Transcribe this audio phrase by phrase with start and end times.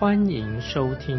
[0.00, 1.16] 欢迎收听。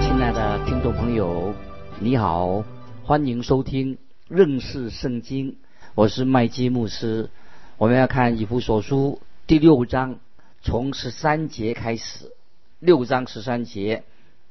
[0.00, 1.52] 亲爱的听众朋友，
[2.00, 2.64] 你好，
[3.02, 5.58] 欢迎收听认识圣经。
[5.94, 7.28] 我是麦基牧师。
[7.76, 10.16] 我们要看以弗所书第六章，
[10.62, 12.32] 从十三节开始。
[12.80, 14.04] 六章十三节，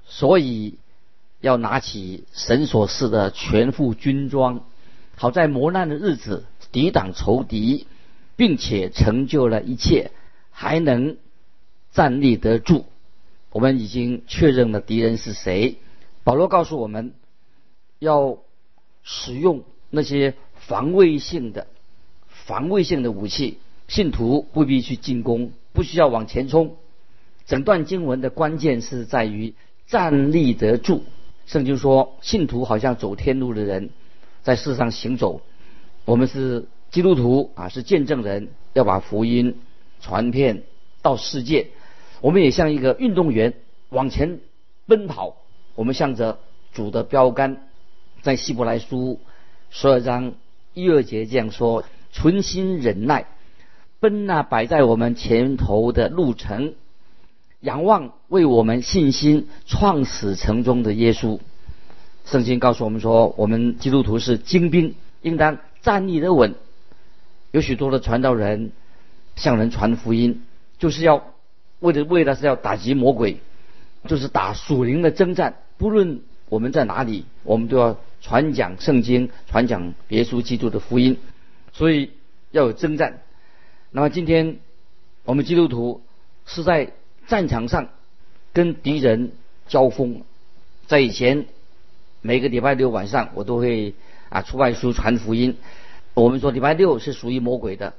[0.06, 0.78] 所以
[1.42, 4.62] 要拿起神所赐的全副军装，
[5.16, 7.88] 好在磨难的日子抵挡仇敌，
[8.36, 10.12] 并且成就了一切，
[10.52, 11.16] 还能
[11.92, 12.86] 站立得住。
[13.52, 15.78] 我们已经确认了敌人是谁。
[16.26, 17.14] 保罗告诉我们
[18.00, 18.40] 要
[19.04, 21.68] 使用那些防卫性的、
[22.28, 26.76] 防卫性的武器，信徒不必去进攻，不需要往前冲。
[27.46, 29.54] 整段经文的关键是在于
[29.86, 31.04] 站立得住。
[31.46, 33.90] 圣经说，信徒好像走天路的人，
[34.42, 35.42] 在世上行走。
[36.06, 39.58] 我们是基督徒啊，是见证人，要把福音
[40.02, 40.64] 传遍
[41.02, 41.68] 到世界。
[42.20, 43.54] 我们也像一个运动员
[43.90, 44.40] 往前
[44.86, 45.38] 奔跑。
[45.76, 46.40] 我们向着
[46.74, 47.58] 主的标杆，
[48.22, 49.20] 在希伯来书
[49.70, 50.34] 十二章
[50.74, 53.26] 一二节这样说：存心忍耐，
[54.00, 56.76] 奔那摆在我们前头的路程。
[57.62, 61.40] 仰望为我们信心创始成终的耶稣，
[62.26, 66.56] 圣经告诉我们说，我们基督徒是精兵，应当站立得稳。
[67.52, 68.72] 有许多的传道人
[69.36, 70.42] 向人传福音，
[70.80, 71.34] 就是要
[71.80, 73.38] 为了为了是要打击魔鬼，
[74.08, 75.58] 就是打属灵的征战。
[75.78, 81.20] 不论我们在哪里，我们都要传讲圣经，传讲耶稣基督的福音。
[81.72, 82.10] 所以
[82.50, 83.22] 要有征战。
[83.92, 84.58] 那么今天
[85.26, 86.02] 我们基督徒
[86.48, 86.94] 是在。
[87.26, 87.88] 战场上
[88.52, 89.32] 跟敌人
[89.70, 90.24] 交锋，
[90.88, 91.46] 在以前
[92.20, 93.96] 每个礼拜六晚上我都会
[94.34, 95.58] 啊出外书传福音。
[96.16, 97.94] 我们说礼拜六是属于魔鬼的，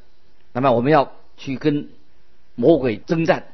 [0.52, 1.88] 那么我们要去跟
[2.56, 3.44] 魔鬼征战，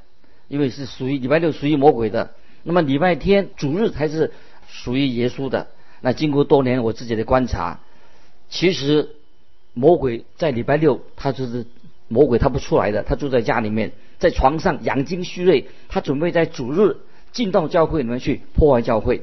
[0.49, 2.33] 因为是属于礼拜六属于魔鬼的。
[2.63, 4.33] 那么礼拜天主日才是
[4.67, 5.69] 属于耶稣的。
[6.01, 7.81] 那经过多年我自己的观察，
[8.49, 9.11] 其实
[9.75, 11.67] 魔鬼在礼拜六他就是
[12.09, 13.93] 魔鬼，他不出来的，他住在家里面。
[14.19, 16.99] 在床上养精蓄锐，他准备在主日
[17.33, 19.23] 进到教会里面去破坏教会。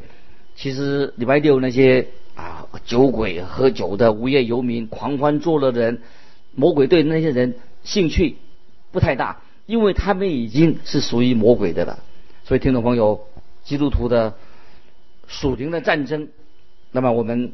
[0.55, 2.07] 其实礼拜六那些
[2.37, 6.01] 啊酒鬼、喝酒的无业游民、狂欢作乐的人，
[6.55, 8.37] 魔鬼对那些人兴趣
[8.91, 11.99] 不太大，因为他们已经是属于魔鬼的了。
[12.45, 13.27] 所以听众朋友，
[13.63, 14.35] 基督徒的
[15.27, 16.29] 属灵的战争，
[16.91, 17.53] 那么我们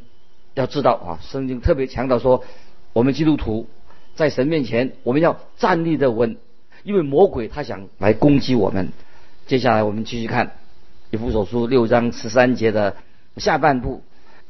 [0.53, 2.43] 要知道啊，圣经特别强调说，
[2.91, 3.67] 我们基督徒
[4.15, 6.37] 在神面前，我们要站立的稳。
[6.83, 8.91] 因为魔鬼他想来攻击我们，
[9.47, 10.51] 接下来我们继续看
[11.11, 12.97] 以弗所书六章十三节的
[13.37, 14.03] 下半部，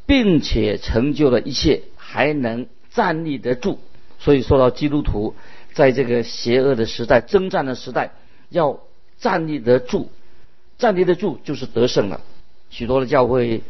[0.06, 3.80] 并且成就了一切，还能站立得住。
[4.20, 5.36] 所以说到基督徒
[5.74, 8.12] 在这个邪恶的时代、征战的时代，
[8.50, 8.80] 要
[9.18, 10.10] 站立得住，
[10.78, 12.22] 站立得住就是得胜了。
[12.70, 13.62] 许多的教会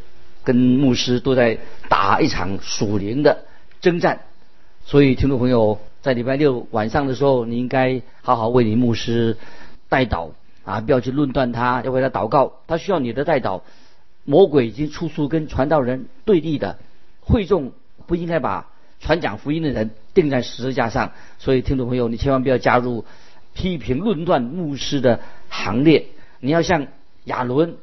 [0.43, 1.57] 跟牧师都在
[1.89, 3.45] 打一场属灵的
[3.81, 4.21] 征战，
[4.85, 5.79] 所以听众朋友。
[6.03, 9.37] 在礼拜六晚上的时候，你应该好好为你牧师
[9.87, 10.31] 代祷
[10.65, 12.55] 啊，不要去论断他，要为他祷告。
[12.67, 13.61] 他需要你的代祷。
[14.25, 16.79] 魔鬼已经处处跟传道人对立的，
[17.21, 17.73] 会众
[18.07, 18.69] 不应该把
[18.99, 21.11] 传讲福音的人钉在十字架上。
[21.39, 23.05] 所以，听众朋友，你千万不要加入
[23.53, 25.19] 批评论断牧师的
[25.49, 26.07] 行列。
[26.39, 26.87] 你要像
[27.25, 27.75] 亚伦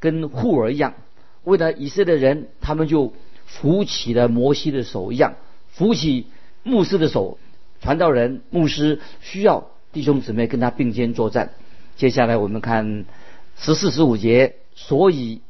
[0.00, 0.94] 跟户尔一样，
[1.42, 3.12] 为了以色列人，他们就
[3.46, 5.34] 扶起了摩西的手一样，
[5.68, 6.26] 扶起
[6.62, 7.38] 牧师的手。
[7.80, 11.50] 传道人、牧师需要弟兄姊妹跟他并肩作战。
[11.96, 13.04] 接下来我们看
[13.58, 15.42] 十四、十五节，所以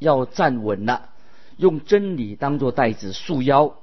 [0.00, 1.10] 要站稳了，
[1.56, 3.76] 用真理当作带子束腰，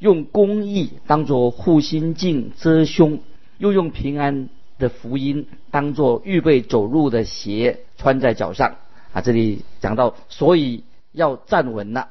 [0.00, 3.20] 用公义当作护心镜遮胸，
[3.58, 4.48] 又用平安
[4.80, 8.74] 的福音当作预备走路的鞋穿在脚上。
[9.12, 10.82] 啊，这里讲到，所以
[11.12, 12.08] 要站稳了。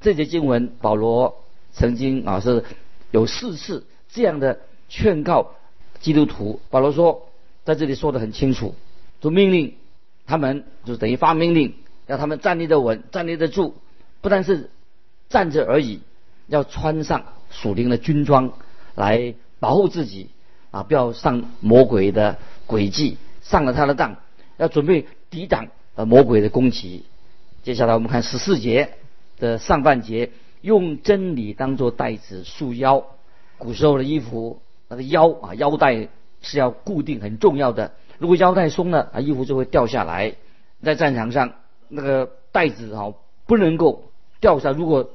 [0.00, 1.42] 这节经文，保罗
[1.74, 2.64] 曾经啊是
[3.10, 4.60] 有四次这样的。
[4.94, 5.52] 劝告
[6.00, 7.26] 基督徒，保罗说，
[7.64, 8.74] 在这里说的很清楚，
[9.22, 9.72] 就命令
[10.26, 11.72] 他们，就等于发命令，
[12.12, 13.74] 要他们站立的稳，站立得住，
[14.20, 14.68] 不但是
[15.30, 16.00] 站着而已，
[16.46, 18.52] 要穿上属灵的军装
[18.94, 20.28] 来保护自己，
[20.70, 22.36] 啊，不要上魔鬼的
[22.68, 24.16] 诡计，上了他的当，
[24.58, 27.06] 要准备抵挡呃魔鬼的攻击。
[27.62, 28.92] 接下来我们看十四节
[29.38, 33.06] 的上半节，用真理当做带子束腰。
[33.56, 36.08] 古时候的衣服那个腰啊腰带
[36.42, 40.34] 是要固定很重要的，如果腰带松了啊衣服就会掉下来。
[40.82, 41.52] 在战场上
[41.94, 43.12] 那个袋子啊
[43.46, 44.04] 不能够
[44.40, 45.10] 掉下，如果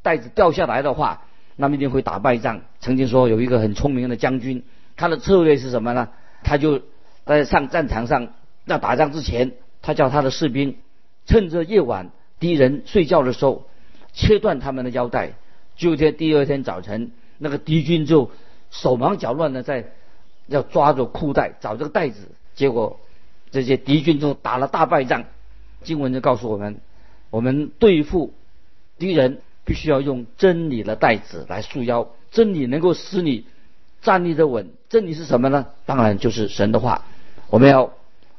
[0.00, 1.26] 袋子掉下来的话，
[1.56, 2.62] 那么一定会打败仗。
[2.80, 4.64] 曾经说有一个很聪明的将军，
[4.96, 6.08] 他的策略是什么呢？
[6.42, 6.80] 他就
[7.26, 8.28] 在上战场上
[8.64, 10.76] 要打仗之前，他叫他的士兵
[11.26, 12.10] 趁着夜晚
[12.40, 13.66] 敌人睡觉的时候
[14.12, 15.32] 切断他们的腰带，
[15.76, 17.12] 就在第二天早晨。
[17.36, 18.30] 那个敌军就
[18.70, 19.92] 手忙脚乱的在
[20.46, 23.00] 要抓着裤带找这个袋子，结果
[23.50, 25.24] 这些敌军就打了大败仗。
[25.84, 26.80] 经文就告诉我们，
[27.30, 28.32] 我们对付
[28.98, 33.44] 敌人必须要用真理的带子来束腰，真理能够使你
[34.02, 34.70] 站立的稳。
[34.88, 35.66] 真理是什么呢？
[35.86, 37.04] 当然就是神的话。
[37.50, 37.92] 我们要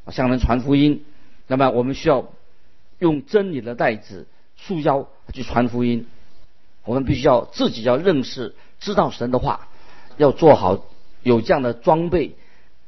[0.10, 1.04] 向人传福音，
[1.48, 2.30] 那么我们需要
[3.00, 4.28] 用真理的带子
[4.58, 6.08] 束腰去传福音。
[6.84, 8.54] 我们必须要自己要认识。
[8.80, 9.68] 知道神的话，
[10.18, 10.86] 要做好
[11.24, 12.36] 有这样的装备。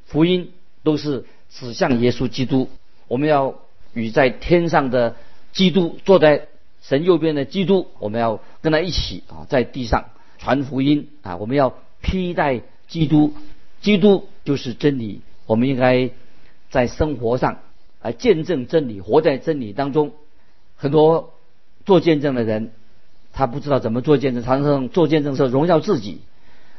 [0.06, 0.52] 福音
[0.84, 2.70] 都是指向耶稣基督。
[3.08, 3.56] 我们要
[3.98, 5.16] 与在天上的
[5.52, 6.48] 基督坐在
[6.82, 10.06] 神右边的基督，我们要跟他一起啊，在地上
[10.38, 11.38] 传福音啊。
[11.38, 13.34] 我们要披戴基督，
[13.82, 15.22] 基督就是真理。
[15.48, 16.12] 我们应该
[16.70, 17.58] 在生活上
[18.02, 20.12] 来见证真理，活在真理当中。
[20.76, 21.34] 很多
[21.86, 22.72] 做见证的人。
[23.34, 26.22] 他不知道怎么做见证，常常做见证是荣耀自己。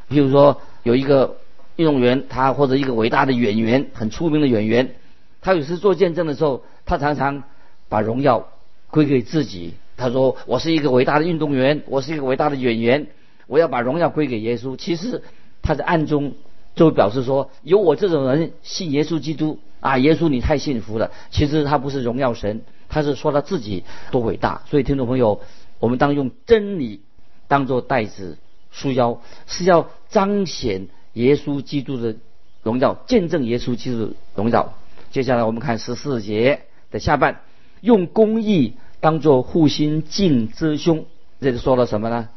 [0.09, 1.37] 比如说，有一个
[1.77, 4.97] 运动员，他或者一个伟大的演员，很出名的演员，
[5.41, 7.45] 他有时做见证的时候，他常常
[7.89, 8.49] 把荣耀
[8.91, 9.75] 归给自己。
[9.97, 13.07] 他说：“我是一个伟大的运动员，我是一个伟大的演员，
[13.47, 15.23] 我要把荣耀归给耶稣。”其实
[15.63, 16.33] 他在暗中
[16.75, 24.63] 就表示说：“有我这种人信耶稣基督啊，耶稣你太幸福了。”其实他不是荣耀神，他是说他自己多伟大。
[24.69, 25.41] 所以听众朋友。
[25.81, 27.03] 我们当用真理
[27.47, 28.37] 当做带子
[28.73, 32.17] 束腰，是要彰显耶稣基督的
[32.65, 34.75] 荣耀，见证耶稣基督的荣耀。
[35.13, 37.41] 接下来我们看十四节的下半，
[37.81, 41.07] 用公义当做护心镜遮胸。
[41.41, 42.29] 这是说了什么呢？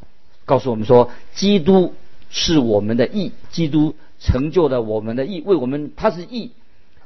[0.44, 1.94] 告诉我们说，基督
[2.30, 6.52] 是我们的义，基督成就了我们的义，为我们他是义。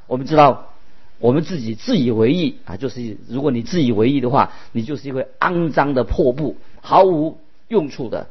[0.07, 0.73] 我们知道。
[1.19, 7.39] 我们自己自以为义啊，就是如果你自以为义的话，你就是一个肮脏的破布，毫无
[7.69, 8.27] 用处的，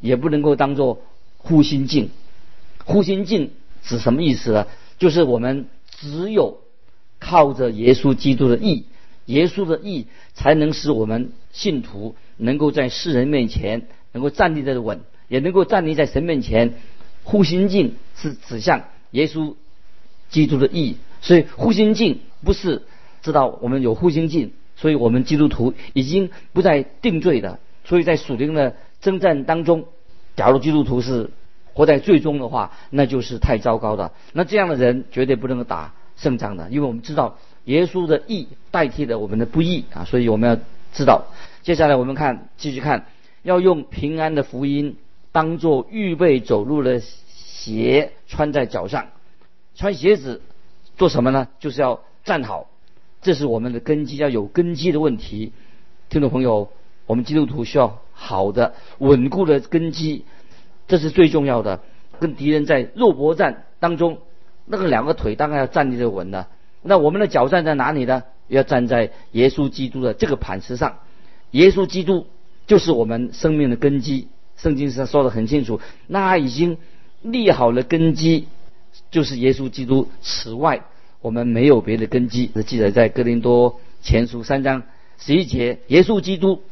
[0.00, 1.02] 也不能够当做
[1.38, 2.10] 护心镜。
[2.84, 3.50] 护心镜
[3.82, 4.68] 指什么意思呢？
[5.00, 6.60] 就是我们只有
[7.18, 8.84] 靠着耶稣基督的义，
[9.26, 16.74] 耶稣的义才能使我们信徒能够在世人面前能够站立得稳，也能够站立在神面前。
[17.24, 19.54] 护心镜是指向耶稣
[20.30, 22.20] 基督的义，所以护心镜。
[22.40, 22.82] 不是
[23.20, 27.58] 知道我们有护心镜，所以我们基督徒已经不再定罪的。
[27.84, 29.86] 所以在属灵的征战当中，
[30.36, 31.30] 假如基督徒是
[31.72, 34.12] 活在最终的话，那就是太糟糕的。
[34.32, 40.04] 那这样的人绝对不能够打胜仗的，因为我们知道耶稣的义代替了我们的不义啊。
[40.04, 40.56] 所以我们要
[40.92, 41.24] 知道，
[41.62, 43.06] 接下来我们看继续看，
[43.42, 44.96] 要用平安的福音
[45.32, 49.06] 当做预备走路的鞋穿在脚上，
[49.74, 50.42] 穿鞋子
[50.98, 51.48] 做什么呢？
[51.58, 52.00] 就是要。
[52.24, 52.68] 站好，
[53.22, 55.52] 这是我们的根基，要有根基的问题。
[56.10, 56.68] 听众朋友，
[57.06, 60.26] 我们基督徒需要好的、稳固的根基，
[60.88, 61.80] 这是最重要的。
[62.20, 64.18] 跟敌人在肉搏战当中，
[64.68, 66.48] 那个两个腿当然要站立的稳了。
[66.82, 68.22] 那我们的脚站在哪里呢？
[68.46, 70.98] 要站在耶稣基督的这个磐石上。
[71.50, 72.26] 耶稣基督
[72.66, 74.28] 就是我们生命的根基。
[74.56, 76.78] 圣经上说的很清楚，那已经
[77.22, 78.48] 立好了根基，
[79.10, 80.08] 就是耶稣基督。
[80.20, 80.82] 此外，
[81.20, 84.82] 我们没有别的根基，记载在哥林多前书三章
[85.16, 86.62] 十一节，耶稣基督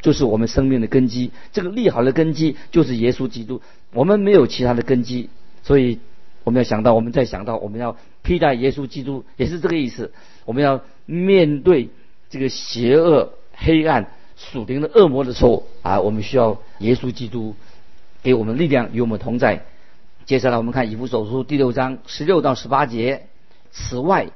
[0.00, 1.30] 就是我们生命的根基。
[1.52, 5.30] 这个立好的根基就是耶稣基督，我们没有其他的根基，
[5.62, 6.00] 所以
[6.46, 10.12] 我们要想到，我们再想到，我们要披戴耶稣基督，也是这个意思。
[10.44, 11.88] 我们要面对
[12.30, 17.56] 这个邪恶、黑暗、属灵的恶魔的时候啊，我们需要耶稣基督
[18.22, 19.64] 给我们力量，与我们同在。
[20.24, 23.26] 接下来我们看以弗所书第六章十六到十八节。
[23.72, 24.28] 此外，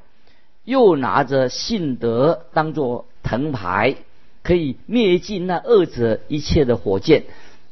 [0.65, 3.95] 又拿着信德当作藤牌，
[4.43, 7.23] 可以灭尽那恶者一切的火箭，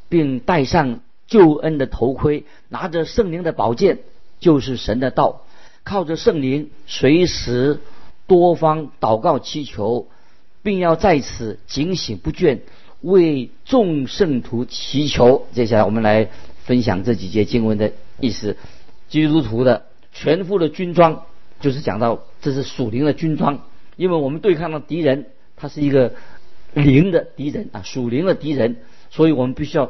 [0.08, 4.00] 并戴上救恩的头盔，拿着圣灵的宝剑，
[4.40, 5.42] 就是神的道，
[5.84, 7.80] 靠着圣灵随时
[8.28, 10.08] 多方祷告祈求，
[10.64, 12.60] 并要在此警醒不倦，
[13.02, 15.48] 为众圣徒祈求。
[15.54, 16.30] 接下来我们来
[16.64, 18.56] 分享这几节经文的意思。
[19.08, 21.24] 基督徒的全副的军装，
[21.60, 23.64] 就是讲到这是属灵的军装，
[23.96, 26.14] 因为我们对抗的敌人，他是一个
[26.74, 28.78] 灵的敌人啊，属灵的敌人，
[29.10, 29.90] 所以我们必须要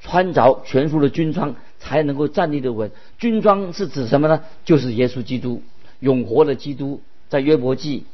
[0.00, 2.92] 穿着全副的军装，才能够站立的稳。
[3.18, 4.44] 军装是指什么呢？
[4.64, 5.62] 就是耶稣基督，
[5.98, 8.06] 永活的基督，在约伯记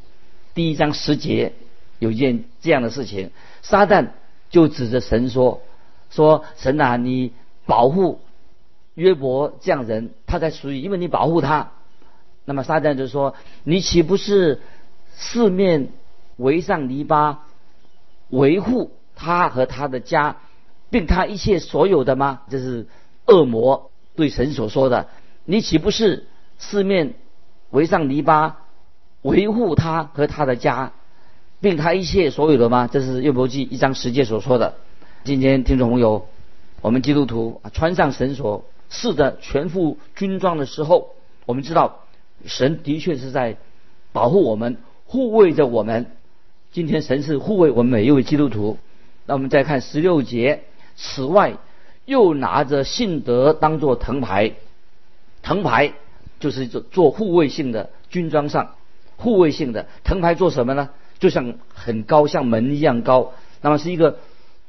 [0.54, 1.52] 第一章十节
[1.98, 4.08] 有一件这样的事情，撒旦
[4.48, 5.60] 就指着神说
[6.08, 7.32] ：“说神啊，你
[7.66, 8.20] 保护。”
[8.94, 11.70] 约伯这样人，他才属于，因为你保护他，
[12.44, 14.60] 那么撒旦就说：“你岂不是
[15.14, 15.90] 四面
[16.36, 17.36] 围上篱笆，
[18.30, 20.38] 维护他和他的家，
[20.90, 22.88] 并他一切所有的吗？”这是
[23.28, 25.06] 恶魔对神所说的。
[25.44, 26.26] 你岂不是
[26.58, 27.14] 四面
[27.70, 28.54] 围上篱笆，
[29.22, 30.92] 维护他和他的家，
[31.60, 32.88] 并他一切所有的吗？
[32.90, 34.74] 这是约伯记一章十节所说的。
[35.24, 36.26] 今天听众朋友，
[36.80, 38.64] 我们基督徒穿上神所。
[38.90, 41.10] 是的，全副军装的时候，
[41.44, 42.04] 我们知道
[42.46, 43.58] 神的确是在
[44.12, 46.06] 保护我们、护卫着我们。
[46.72, 48.78] 今天神是护卫我们每一位基督徒。
[49.26, 50.62] 那我们再看十六节，
[50.96, 51.58] 此外
[52.08, 54.54] 又拿着信德当做藤牌，
[55.42, 55.92] 藤牌
[56.40, 58.76] 就是做做护卫性的军装上，
[59.18, 60.88] 护卫性的藤牌做什么呢？
[61.18, 64.20] 就像很高，像门一样高，那么是一个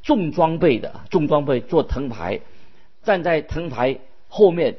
[0.03, 2.41] 重装备的重装备做藤牌，
[3.03, 3.99] 站在藤牌。
[4.27, 4.75] 后面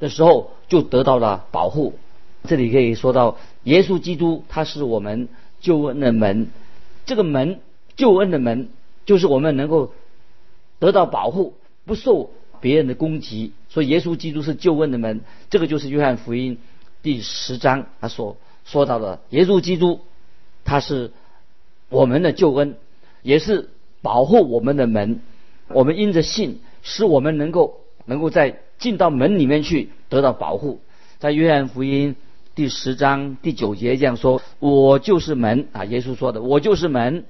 [0.00, 1.98] 的时候就得到了保护。
[2.44, 5.28] 这里可以说到，耶稣基督他是我们
[5.60, 6.48] 救恩的门。
[7.04, 7.60] 这个门，
[7.96, 8.70] 救恩的门，
[9.04, 9.92] 就是我们能够
[10.78, 11.54] 得到保护，
[11.88, 12.30] 不受
[12.60, 13.52] 别人的攻击。
[13.68, 15.22] 所以，耶稣基督是救恩的门。
[15.50, 16.58] 这个就是约翰福音
[17.02, 19.98] 第十章他所说到的，耶稣基督
[20.64, 21.10] 他是
[21.88, 22.76] 我们的救恩，
[23.22, 23.70] 也是
[24.02, 25.20] 保护我们的门。
[25.66, 28.60] 我们因着信，使我们能够能够在。
[28.78, 30.78] 进到门里面去得到保护，
[31.18, 32.14] 在约翰福音
[32.54, 37.24] 第十章第九节这样说：“我就是门啊！”耶稣说的：“我就是门，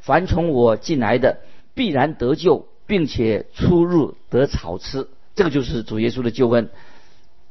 [0.00, 1.38] 凡从我进来的
[1.72, 5.06] 必然得救，并且出入得草吃。”
[5.36, 6.68] 这个就是主耶稣的救恩。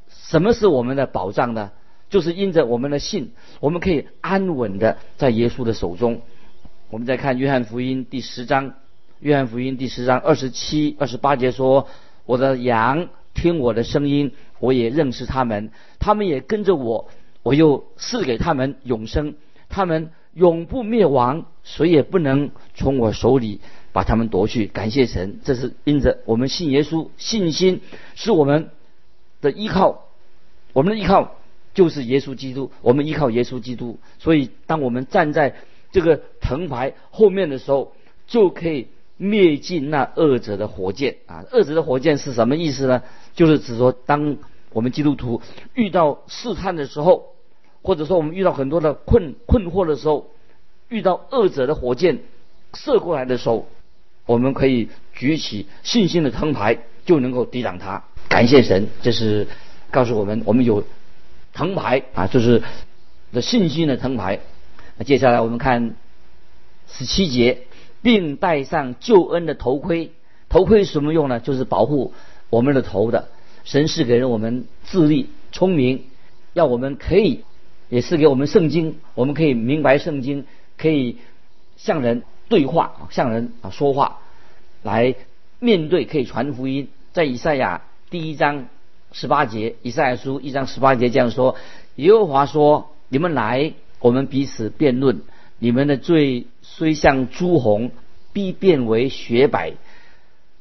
[0.10, 1.72] 什么是我们的保障呢？
[2.10, 3.32] 就是因着我们的信，
[3.62, 6.22] 我们可以安稳的在耶稣的手中。
[6.90, 8.74] 我们再看约翰福音第十章，
[9.22, 11.88] 约翰福音第十章二十七、二十八节说
[12.28, 17.08] ：“我的羊。”听我的声音，我也认识他们，他们也跟着我，
[17.42, 19.36] 我又赐给他们永生，
[19.70, 24.66] 他们永不灭亡，谁也不能从我手里把他们夺去。
[24.68, 27.82] 感谢神，这是因着我们信耶稣，信心
[28.16, 28.70] 是我们
[29.42, 30.06] 的依靠，
[30.74, 31.36] 我们的依靠
[31.74, 35.56] 就是耶稣基督，我们依靠耶稣基督，所以当我们站在
[35.92, 37.94] 这个藤牌后面的时候，
[38.28, 38.88] 就可以。
[39.22, 41.44] 灭尽那恶者的火箭啊！
[41.52, 43.04] 恶者的火箭是什么意思呢？
[43.36, 44.38] 就是指说，当
[44.72, 45.42] 我们基督徒
[45.74, 47.29] 遇到试探的时候，
[47.82, 50.28] 或者说我们遇到很多的困困惑的时候，
[50.90, 52.20] 遇到恶者的火箭
[52.74, 53.68] 射过来的时候，
[54.26, 58.04] 我们可以举起信心的藤牌，就能够抵挡它。
[58.28, 59.48] 感谢神，这是
[59.92, 60.84] 告诉我们，我们有
[61.54, 62.62] 藤牌啊，就是
[63.32, 64.40] 的信心的藤牌。
[64.98, 65.96] 那接下来我们看
[66.88, 67.64] 十七节。
[68.02, 70.12] 并戴上救恩的头盔，
[70.48, 71.42] 头盔什么用呢？
[71.42, 72.14] 就是保护
[72.50, 73.28] 我们的头的。
[73.66, 76.06] 神是给了我们智力、聪明，
[76.54, 77.44] 要我们可以，
[77.90, 80.46] 也是给我们圣经，我们可以明白圣经，
[80.78, 81.18] 可以
[81.76, 84.20] 向人对话，向人啊说话，
[84.84, 85.16] 来
[85.60, 86.88] 面对，可以传福音。
[87.12, 88.68] 在以赛亚第一章
[89.12, 91.56] 十八节，以赛亚书一章十八节这样说：
[91.96, 95.22] 耶和华说：“你们来，我们彼此辩论。”
[95.62, 97.92] 你们的罪虽像朱红，
[98.32, 99.74] 必变为雪白；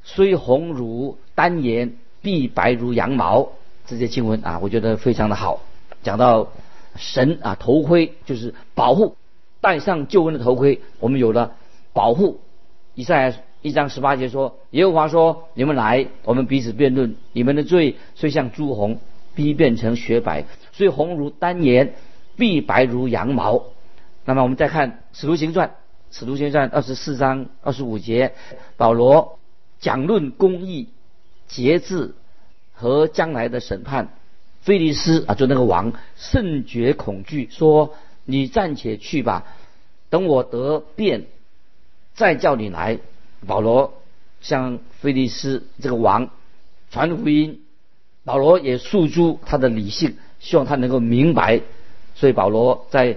[0.03, 3.51] 虽红如丹颜，必白如羊毛。
[3.87, 5.63] 这些经文啊，我觉得非常的好。
[6.03, 6.49] 讲到
[6.97, 9.17] 神啊，头盔就是保护，
[9.61, 11.55] 戴上救恩的头盔，我们有了
[11.93, 12.41] 保护。
[12.95, 17.17] 以赛一章十八节说：“耶和华说，你们来，我们彼此辩论。
[17.33, 19.01] 你们的罪虽像朱红，
[19.35, 21.95] 必变成雪白；虽红如丹颜，
[22.37, 23.65] 必白如羊毛。”
[24.25, 25.69] 那么我们再看《使徒行传》，
[26.11, 28.33] 《使徒行传》二十四章二十五节，
[28.77, 29.39] 保罗
[29.81, 30.89] 讲论公义、
[31.47, 32.15] 节制
[32.75, 34.09] 和将来的审判。
[34.69, 37.95] 菲利斯啊，就那个王甚觉恐惧，说
[38.27, 39.47] ：“你暂且去吧，
[40.11, 41.25] 等我得便，
[42.13, 42.99] 再叫你来。”
[43.47, 43.95] 保罗
[44.43, 46.29] 向菲利斯这个王
[46.91, 47.63] 传福音，
[48.27, 51.63] 保罗也诉诸他的理性，希望他能够明白。
[52.15, 53.17] 所以保罗在。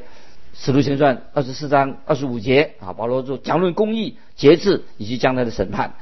[0.53, 5.95] 使徒行传二十四章二十五节啊，保罗就讲论公义、节制以及将来的审判。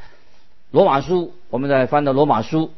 [0.71, 2.71] 罗马书，我们再翻到罗马书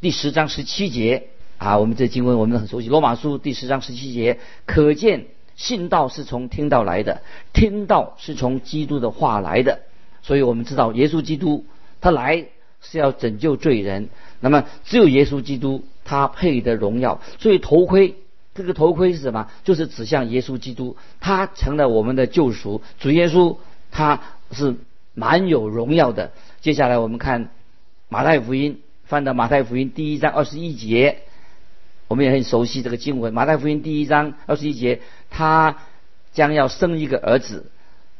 [0.00, 7.22] 第十章十七节，啊，我们这经文我们很熟悉，《罗马书》第十章十七节，可见信道是从听道来的，
[7.54, 9.80] 听道是从基督的话来的。
[10.22, 11.64] 所以我们知道，耶稣基督
[12.00, 12.44] 他来
[12.82, 14.10] 是要拯救罪人，
[14.40, 17.22] 那么只有耶稣基督他配得荣耀。
[17.38, 18.16] 所以头盔，
[18.54, 19.48] 这个头盔是什么？
[19.64, 22.82] 就是指向耶稣基督，他成了我们的救赎。
[22.98, 23.56] 主耶稣
[23.90, 24.20] 他
[24.52, 24.74] 是
[25.14, 26.32] 蛮有荣耀的。
[26.60, 27.48] 接下来我们看
[28.10, 31.22] 马太福音，翻到马太福音第一章二十一节，
[32.08, 33.32] 我们也很熟悉这个经文。
[33.32, 35.78] 马太福音第一章二十一节，他
[36.32, 37.70] 将要生一个儿子，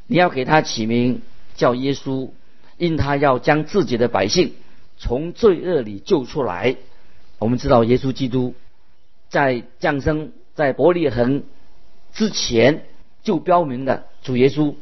[0.07, 1.23] 你要给他起名。
[1.55, 2.29] 叫耶稣，
[2.77, 4.53] 因他要将自己的百姓
[4.99, 6.77] 从罪恶里救出来。
[7.39, 8.55] 我们知道耶稣基督
[9.31, 11.45] 在降生在伯利恒
[12.13, 12.85] 之前
[13.23, 14.75] 就标明了主耶稣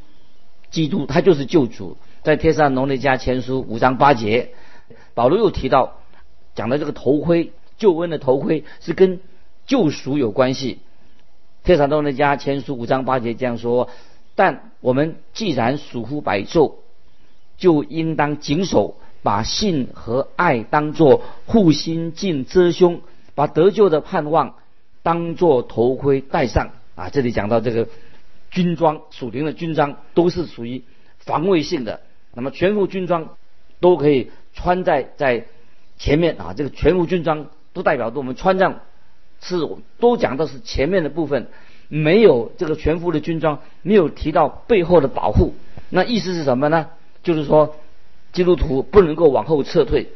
[0.73, 1.97] 基督他就是救主。
[2.25, 4.51] 在天上农利家前书五章八节，
[5.15, 6.01] 保罗又提到
[6.57, 9.21] 讲的这个头盔救恩的头盔是跟
[9.67, 10.81] 救赎有关系。
[11.63, 13.89] 天上农利家前书五章八节这样说。
[14.37, 16.79] 但我们既然属乎百兽，
[17.57, 23.03] 就应当谨守，把信和爱当作护心镜遮胸，
[23.37, 24.57] 把得救的盼望
[25.05, 26.73] 当作头盔戴上。
[26.97, 27.89] 啊，这里讲到这个
[28.51, 30.83] 军装，属灵的军装都是属于
[31.19, 32.01] 防卫性的。
[32.35, 33.37] 那么全副军装
[33.79, 35.47] 都可以穿在在
[35.97, 38.81] 前面啊，这个全副军装都代表着我们穿上
[39.43, 39.57] 是
[39.99, 41.49] 都讲的是前面的部分。
[41.89, 45.53] 没有这个全副的军装，没有提到背后的保护，
[45.91, 46.89] 那意思是什么呢？
[47.23, 47.77] 就是说，
[48.33, 50.09] 基督徒不能够往后撤退，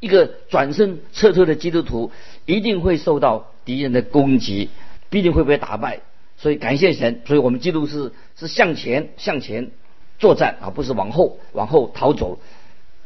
[0.00, 2.10] 一个转身撤退的基督徒
[2.46, 4.70] 一定会受到敌人的攻击，
[5.08, 6.00] 必定会被打败。
[6.36, 9.70] 所以感谢神，所以我们基督是是向前向前
[10.18, 12.40] 作战啊，不是往后往后逃走。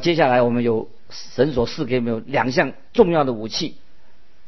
[0.01, 0.89] 接下来我们有
[1.35, 3.77] 神所赐给我们两项重要的武器，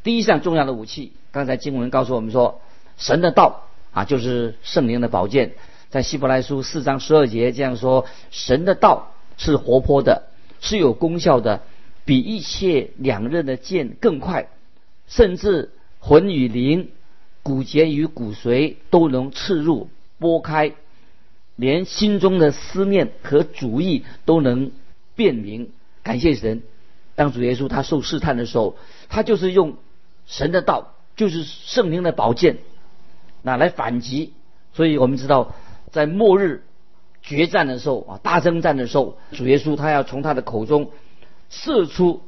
[0.02, 2.60] 第一项重要的武器，刚才经文告诉我们说。
[2.96, 5.54] 神的道啊，就是圣灵的宝剑，
[5.90, 10.28] 在希伯来书四章十二节这样说：神的道是活泼的，
[10.60, 11.62] 是有功效的，
[12.04, 14.46] 比一切两刃的剑更快，
[15.08, 16.90] 甚至魂与灵、
[17.42, 20.70] 骨节与骨髓都能刺入、拨开，
[21.56, 24.70] 连心中的思念和主意都能
[25.16, 25.70] 辨明。
[26.04, 26.62] 感谢神，
[27.16, 28.76] 当主耶稣他受试探的时候，
[29.08, 29.76] 他就是用
[30.26, 32.58] 神的道，就是圣灵的宝剑。
[33.42, 34.32] 那来反击，
[34.72, 35.54] 所以我们知道，
[35.90, 36.62] 在末日
[37.20, 40.90] 决战的时候啊，大征战的时候，主耶稣他要从他的口中
[41.50, 42.22] 射出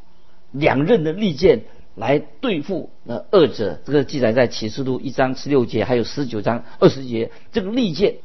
[0.53, 3.81] 两刃的利剑来对付那恶者。
[3.85, 7.31] 这个记载在启示录一章十六节，还有十九章二十节。
[7.53, 8.17] 这个利剑，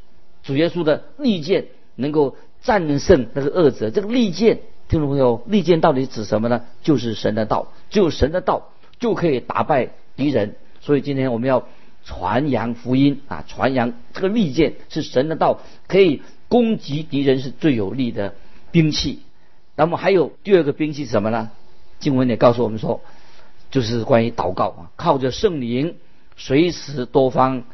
[0.44, 3.90] 主耶稣的利剑能够战胜那个恶者。
[3.90, 4.60] 这个利剑，
[4.92, 6.66] 听众朋友，利剑到底指什么呢？
[6.84, 10.58] 就是神的道，只有神的道就可以打败敌人。
[10.82, 11.66] 所以今天我们要。
[12.04, 18.34] 传扬福音啊，传扬这个利剑是神的道，可以攻击敌人，是最有力的
[18.72, 19.20] 兵器。
[19.76, 21.52] 那么还有第二个兵器是什么呢？
[22.00, 23.02] 经文也告诉我们说，
[23.70, 25.96] 就是关于祷告啊，靠着圣灵，
[26.38, 27.66] 随时多方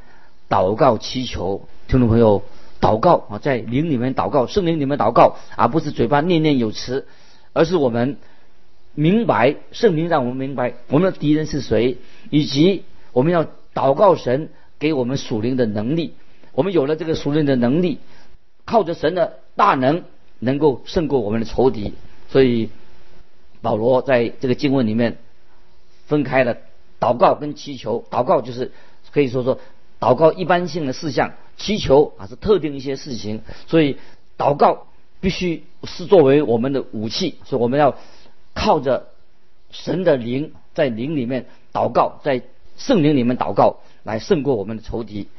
[0.49, 1.62] 祷告祈求。
[1.88, 2.43] 听众朋友，
[2.82, 7.08] 祷告啊，在灵里面祷告，圣灵里面祷告，而不是嘴巴念念有词，
[7.54, 8.18] 而是我们
[8.96, 11.98] 明白圣灵让我们明白我们的敌人是谁，
[12.30, 13.46] 以及我们要。
[13.78, 16.16] 祷告神给我们属灵的能力，
[16.54, 18.00] 我们有了这个属灵的能力，
[18.66, 20.04] 靠着神的大能，
[20.40, 21.94] 能够胜过我们的仇敌。
[22.28, 22.72] 所以
[23.62, 25.20] 保罗在这个经文里面
[26.08, 26.58] 分开了
[27.00, 28.04] 祷告跟祈求。
[28.10, 28.72] 祷告就是
[29.12, 29.60] 可以说说
[30.00, 33.42] 祷告一般性的事项，祈求啊是特定一些事情。
[33.68, 33.98] 所以
[34.38, 34.88] 祷告
[35.20, 37.96] 必须是作为我们的武器，所以我们要
[38.54, 39.08] 靠着
[39.72, 42.44] 神的灵，在灵里面祷告，在。
[42.78, 45.30] 圣灵里面祷告来胜过我们的仇敌。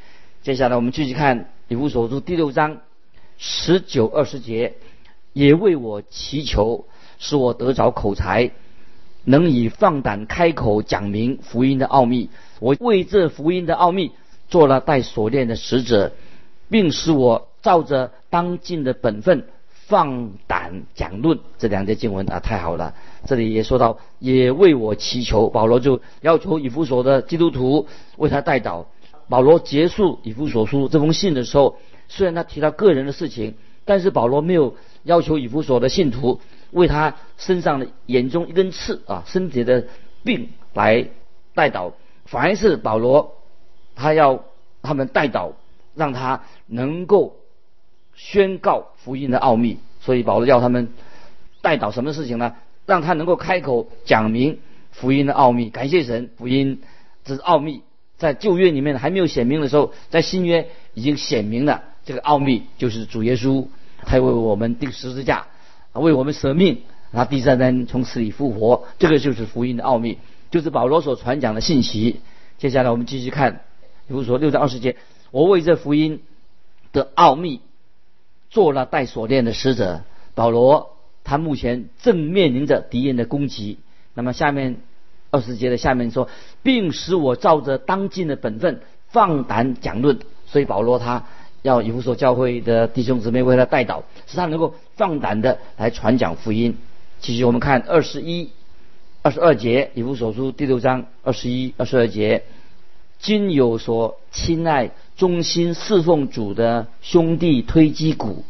[0.42, 2.79] 接下来我们继续看以弗所书第六章
[3.38, 4.75] 十九二十节，
[5.35, 6.87] 也为我祈求，
[7.21, 8.51] 使我得着口才，
[9.23, 12.29] 能以放胆开口讲明福音的奥秘。
[12.59, 14.11] 我为这福音的奥秘
[14.48, 16.12] 做了带锁链的使者，
[16.68, 19.46] 并使我照着当尽的本分。
[19.87, 22.94] 放胆讲论这两节经文啊，太好了！
[23.24, 25.48] 这里也说到，也为我祈求。
[25.48, 27.87] 保罗就要求以弗所的基督徒
[28.18, 28.84] 为他代祷。
[29.30, 33.54] 保罗结束以弗所书这封信的时候，虽然他提到个人的事情，
[33.87, 36.38] 但是保罗没有要求以弗所的信徒
[36.70, 39.87] 为他身上的眼中一根刺啊身体的
[40.22, 41.08] 病来
[41.54, 41.92] 代祷，
[42.26, 43.38] 反而是保罗
[43.98, 44.44] 他要
[44.80, 45.52] 他们代祷，
[45.94, 47.34] 让他能够。
[48.20, 50.88] 宣告福音的奥秘，所以保罗要他们
[51.62, 52.56] 带到什么事情呢？
[52.84, 54.58] 让他能够开口讲明
[54.90, 55.70] 福音的奥秘。
[55.70, 56.80] 感谢神，福音
[57.24, 57.82] 这是奥秘，
[58.16, 65.46] 在旧约里面还没有显明的时候，在新约已经显明了这个奥秘，就是主耶稣，他为我们钉十字架，
[65.92, 66.82] 为我们舍命，
[67.12, 70.18] 他第三天从死里复活，这个就是福音的奥秘，
[70.50, 72.20] 就是保罗所传讲的信息。
[72.58, 73.61] 接下来我们继续看，
[74.09, 74.97] 比如说六章二十节，
[75.31, 76.23] 我为这福音
[76.92, 77.61] 的奥秘
[78.49, 80.01] 做了带锁链的使者。
[80.35, 83.79] 保罗他目前正面临着敌人的攻击。
[84.14, 84.77] 那么下面
[85.31, 86.29] 二十节的下面说，
[86.62, 90.18] 并使我照着当尽的本分放胆讲论。
[90.47, 91.27] 所以保罗他
[91.61, 96.79] 要以弗所教会的弟兄姊妹为他代祷，使他能够放胆的来传讲福音。
[97.21, 98.51] 继续我们看二十一、
[99.23, 102.44] 二十二节，以弗所书第六章二十一、二十二节，
[103.18, 108.44] 今有所亲爱、忠心侍奉主的兄弟推基谷。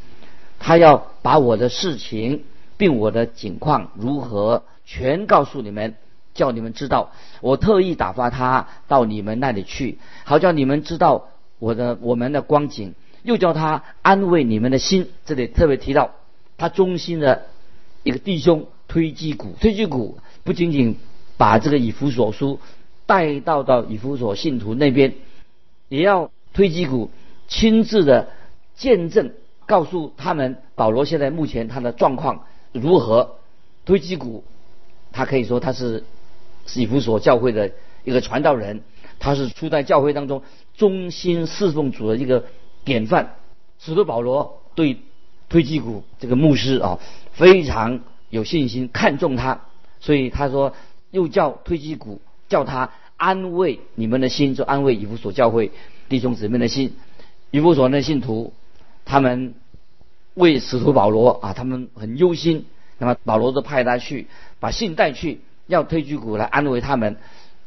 [0.59, 2.45] 他要把我的事情，
[2.77, 5.95] 并我的境况如何，全告诉你们，
[6.35, 7.13] 叫你们知道。
[7.41, 11.29] 我特意打发他到你们那里去，好叫你们知道
[11.59, 15.09] 我的我们的光景，又叫他安慰你们的心。
[15.25, 16.11] 这里特别提到
[16.57, 17.47] 他忠心的
[18.03, 20.99] 一个弟兄推基谷，推基谷不仅仅
[21.37, 22.59] 把这个以弗所书
[23.09, 25.15] 带到到以弗所信徒那边，
[25.89, 27.11] 也要推基谷
[27.49, 28.29] 亲自的
[28.77, 29.33] 见证。
[29.67, 33.37] 告诉他们保罗现在目前他的状况如何？
[33.85, 34.45] 推基谷，
[35.13, 36.05] 他可以说他是
[36.75, 37.73] 以弗所教会的
[38.05, 38.83] 一个传道人，
[39.19, 40.43] 他是初代教会当中
[40.77, 42.45] 忠心侍奉主的一个
[42.85, 43.35] 典范。
[43.79, 44.99] 使徒保罗对
[45.49, 46.99] 推基谷这个牧师啊
[47.33, 49.63] 非常有信心，看重他，
[50.01, 50.75] 所以他说
[51.11, 55.71] 又叫推基谷叫他安慰你们的心，就安慰以弗所教会
[56.09, 56.97] 弟兄姊妹的心。
[57.51, 58.53] 以弗所那信徒。
[59.11, 59.55] 他们
[60.35, 62.67] 为使徒保罗啊，他们很忧心。
[62.99, 64.27] 那么保罗就派他去
[64.61, 67.17] 把信带去，要推举谷来安慰他们。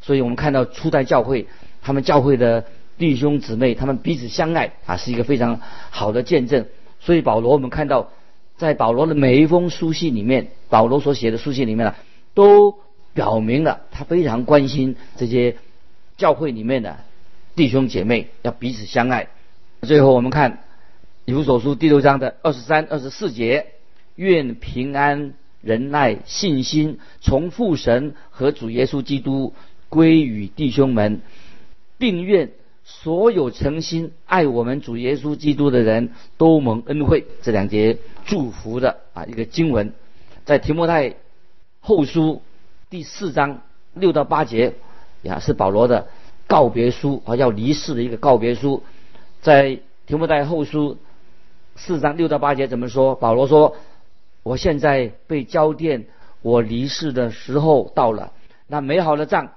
[0.03, 1.47] 所以我们看到初代教会，
[1.81, 2.65] 他们教会的
[2.99, 6.67] 弟兄姊妹，他们彼此相爱啊，是一个非常好的见证。
[6.99, 8.11] 所以保罗，我们看到
[8.55, 11.95] 在保罗的每一封书信里面，保罗所写的书信里面呢，
[12.35, 12.75] 都
[13.13, 15.57] 表明了他非常关心这些
[16.17, 16.97] 教会里面的
[17.55, 19.27] 弟兄姐妹要彼此相爱。
[19.81, 20.63] 最后我们看。
[21.23, 23.67] 以弗所书第六章的二十三、二十四节，
[24.15, 29.53] 愿平安、仁爱、信心从父神和主耶稣基督
[29.87, 31.21] 归于弟兄们，
[31.99, 32.49] 并愿
[32.83, 37.27] 所有诚心爱我们主耶稣基督的人都蒙恩惠。
[37.43, 39.93] 这两节祝福的啊一个经文，
[40.43, 41.15] 在提摩太
[41.81, 42.41] 后书
[42.91, 43.61] 第四章
[43.93, 44.73] 六到八节
[45.21, 46.09] 呀，是保罗的
[46.45, 48.83] 告别书啊，要离世的一个告别书，
[49.41, 50.97] 在提摩太后书。
[51.77, 53.15] 四章六到八节怎么说？
[53.15, 53.77] 保罗说
[54.43, 56.07] ：“我现在被交电，
[56.41, 58.33] 我离世的时候到了。
[58.67, 59.53] 那美好的仗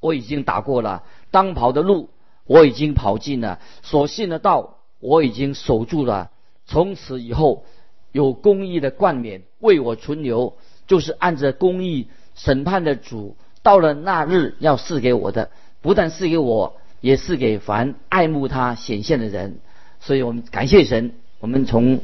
[0.00, 2.08] 我已经打过了，当跑的路
[2.46, 6.30] 我已经跑尽了，所信的道我已经守住了。
[6.64, 7.66] 从此以后，
[8.12, 15.50] 有公义的冠冕为我存留，就是按着公义审判的主，到了那日要赐给我的，
[15.82, 19.58] 不但赐给我，也是给凡爱慕他显现的人。
[19.98, 22.00] 所以我们感谢神。”我们从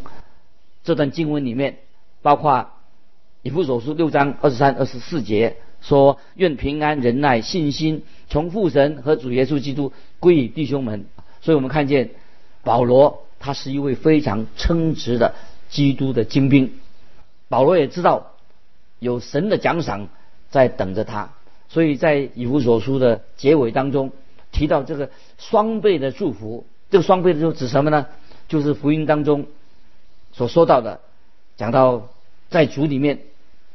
[0.84, 1.78] 这段经文里面，
[2.20, 2.68] 包括
[3.40, 11.06] 以弗所书六章二十三、二十四节说：“愿平安、仁爱、信心从父神和主耶稣基督归于弟兄们。”
[11.40, 12.10] 所以我们看见
[12.62, 15.34] 保罗他是一位非常称职的
[15.70, 16.74] 基督的精兵。
[17.48, 18.32] 保罗也知道
[18.98, 20.08] 有神的奖赏
[20.52, 21.30] 在等着他，
[21.68, 24.12] 所以在以弗所书的结尾当中
[24.52, 26.64] 提到这个双倍的祝福。
[26.90, 28.06] 这个双倍的祝福指什么呢？
[28.48, 29.46] 就是福音当中
[30.32, 31.00] 所说到的，
[31.56, 32.08] 讲到
[32.50, 33.20] 在主里面，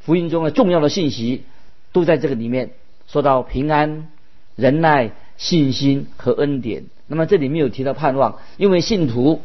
[0.02, 1.44] 福音中的重要的信息
[1.92, 2.70] 都在这个里面
[3.08, 4.10] 说到平安、
[4.56, 6.86] 仁爱、信心和恩典。
[7.08, 9.42] 那么这里面有提到盼望，因为信徒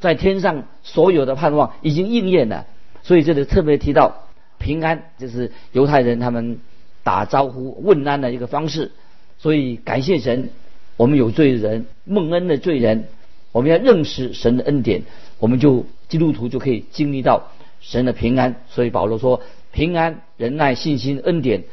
[0.00, 2.66] 在天上所有的盼望已经应验了，
[3.02, 4.26] 所以这里特别提到
[4.62, 6.58] 平安，就是犹太人他们
[7.02, 8.92] 打招呼问安的一个方式。
[9.38, 10.50] 所以感谢神，
[10.96, 13.08] 我们有罪人蒙恩的罪人。
[13.50, 15.02] 我们要认识神的恩典，
[15.38, 17.50] 我们就基督徒就可以经历到
[17.82, 18.56] 神的平安。
[18.70, 21.64] 所以保罗说：“平安、仁爱、信心、恩典。”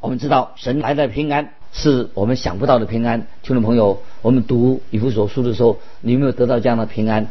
[0.00, 3.26] 我们知道神来的平安是我们想不到的平安。
[3.42, 7.28] 听众朋友，我们读以弗所书的时候，你有没有得到这样的平安？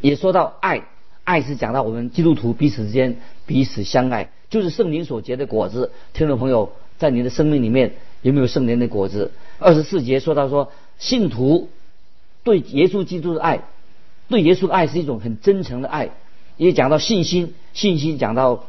[0.00, 0.82] 也说到爱，
[1.22, 3.18] 爱是讲到我们基督徒彼此之间
[3.50, 5.90] 彼此相爱，就是圣灵所结的果子。
[6.12, 9.32] 听众朋友，在你的生命里面有没有圣灵的果子？
[9.58, 11.68] 二十四节说到说信徒。
[12.44, 13.64] 对耶稣基督的爱，
[14.28, 16.10] 对耶稣的爱是一种很真诚的爱。
[16.58, 18.66] 也讲到信心，信心讲到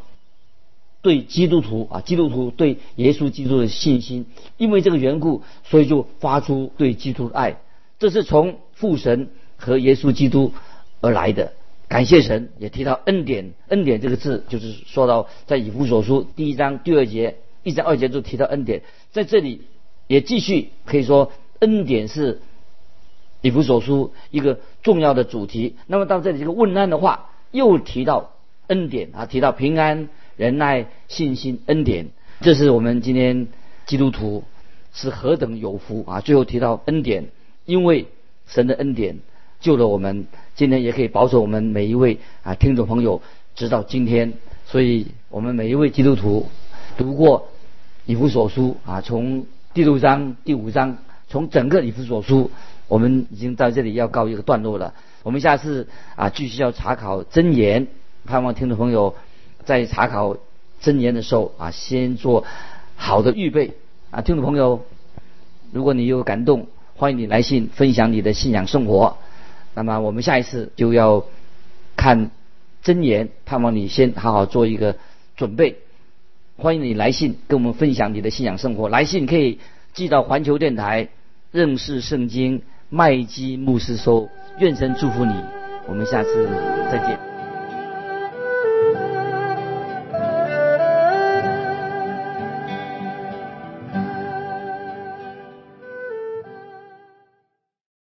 [1.04, 4.26] 对基督徒啊，基督徒对耶稣基督的信心，
[4.58, 7.58] 因为这个缘故，所以就发出对基督的爱。
[8.00, 10.54] 这是从父神和耶稣基督
[11.02, 11.54] 而来的。
[11.92, 13.52] 感谢神，也提到恩典。
[13.68, 18.84] 恩典这个字，就是说到在以弗所书第一章第二节，一章二节就提到恩典。
[19.12, 19.64] 在这里
[20.08, 22.40] 也继续可以说，恩典是
[23.42, 25.76] 以弗所书一个重要的主题。
[25.86, 28.36] 那么到这里这个问安的话，又提到
[28.68, 30.08] 恩典啊，提到平安。
[30.38, 32.08] 仁爱、信心、恩典，
[32.40, 33.50] 这是我们今天
[33.86, 34.46] 基督徒
[34.94, 36.22] 是何等有福啊！
[36.22, 37.28] 最后提到恩典，
[37.66, 38.08] 因为
[38.48, 39.20] 神的恩典
[39.62, 43.22] 救了我们，今天也可以保守我们每一位啊听众朋友
[43.56, 44.34] 直到今天。
[44.66, 46.50] 所以我们每一位基督徒
[46.98, 47.48] 读过
[48.06, 50.98] 以弗所书啊，从第六章、第五章，
[51.30, 52.52] 从整个以弗所书，
[52.88, 54.94] 我们已经到这里要告一个段落了。
[55.24, 57.88] 我们下次啊继续要查考真言，
[58.26, 59.16] 盼望听众朋友。
[59.64, 60.38] 在查考
[60.80, 62.46] 真言的时候啊，先做
[62.96, 63.74] 好的预备
[64.10, 64.82] 啊，听众朋友，
[65.72, 69.18] 如果你有感动，欢迎你来信分享你的信仰生活。
[69.74, 71.26] 那么我们下一次就要
[71.96, 72.32] 看
[72.82, 74.98] 真言，盼望你先好好做一个
[75.36, 75.78] 准备。
[76.58, 79.60] 欢迎你来信跟我们分享你的信仰生活，来信可以
[79.94, 81.10] 寄到环球电台
[81.52, 84.30] 认识圣经麦基牧师收。
[84.60, 85.34] 愿神祝福你，
[85.88, 86.48] 我们下次
[86.92, 87.31] 再见。